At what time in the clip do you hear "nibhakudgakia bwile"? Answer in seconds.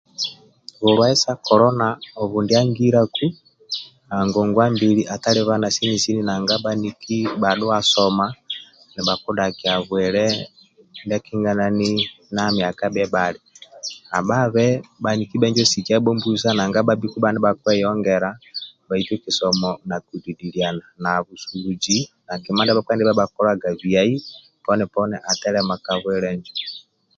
8.93-10.23